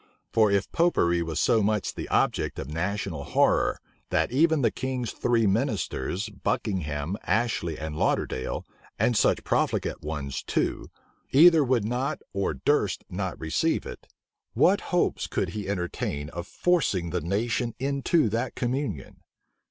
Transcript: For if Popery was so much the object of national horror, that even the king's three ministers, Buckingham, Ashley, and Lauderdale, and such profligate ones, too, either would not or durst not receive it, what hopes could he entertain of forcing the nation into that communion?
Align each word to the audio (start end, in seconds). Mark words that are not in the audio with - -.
For 0.33 0.49
if 0.49 0.71
Popery 0.71 1.21
was 1.21 1.39
so 1.39 1.61
much 1.61 1.93
the 1.93 2.09
object 2.09 2.57
of 2.57 2.67
national 2.67 3.23
horror, 3.23 3.79
that 4.09 4.31
even 4.31 4.63
the 4.63 4.71
king's 4.71 5.11
three 5.11 5.45
ministers, 5.45 6.27
Buckingham, 6.27 7.17
Ashley, 7.21 7.77
and 7.77 7.95
Lauderdale, 7.95 8.65
and 8.97 9.15
such 9.15 9.43
profligate 9.43 10.01
ones, 10.01 10.41
too, 10.41 10.89
either 11.31 11.63
would 11.63 11.85
not 11.85 12.19
or 12.33 12.55
durst 12.55 13.03
not 13.11 13.39
receive 13.39 13.85
it, 13.85 14.07
what 14.53 14.81
hopes 14.89 15.27
could 15.27 15.49
he 15.49 15.69
entertain 15.69 16.29
of 16.31 16.47
forcing 16.47 17.11
the 17.11 17.21
nation 17.21 17.75
into 17.77 18.27
that 18.29 18.55
communion? 18.55 19.21